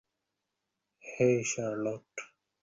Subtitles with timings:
[1.03, 2.09] হেই, Charlotte.